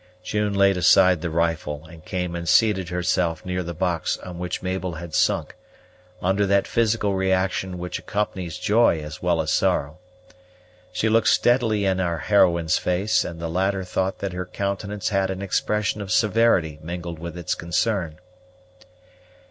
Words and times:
June 0.23 0.55
laid 0.55 0.77
aside 0.77 1.21
the 1.21 1.29
rifle, 1.29 1.85
and 1.87 2.03
came 2.03 2.33
and 2.35 2.49
seated 2.49 2.89
herself 2.89 3.45
near 3.45 3.61
the 3.61 3.71
box 3.75 4.17
on 4.17 4.39
which 4.39 4.63
Mabel 4.63 4.93
had 4.95 5.13
sunk, 5.13 5.55
under 6.23 6.47
that 6.47 6.65
physical 6.65 7.13
reaction 7.13 7.77
which 7.77 7.99
accompanies 7.99 8.57
joy 8.57 8.99
as 8.99 9.21
well 9.21 9.39
as 9.39 9.51
sorrow. 9.51 9.99
She 10.91 11.07
looked 11.07 11.27
steadily 11.27 11.85
in 11.85 11.99
our 11.99 12.17
heroine's 12.17 12.79
face, 12.79 13.23
and 13.23 13.39
the 13.39 13.47
latter 13.47 13.83
thought 13.83 14.17
that 14.17 14.33
her 14.33 14.47
countenance 14.47 15.09
had 15.09 15.29
an 15.29 15.43
expression 15.43 16.01
of 16.01 16.11
severity 16.11 16.79
mingled 16.81 17.19
with 17.19 17.37
its 17.37 17.53
concern. 17.53 18.17